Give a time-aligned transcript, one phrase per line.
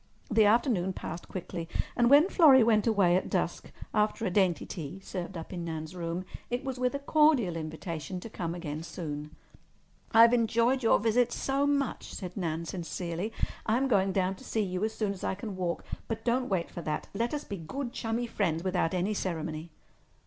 [0.31, 4.99] The afternoon passed quickly, and when Florrie went away at dusk, after a dainty tea
[4.99, 9.35] served up in Nan's room, it was with a cordial invitation to come again soon.
[10.11, 13.31] "I've enjoyed your visit so much," said Nan sincerely.
[13.67, 15.83] "I'm going down to see you as soon as I can walk.
[16.07, 17.07] But don't wait for that.
[17.13, 19.69] Let us be good, chummy friends without any ceremony."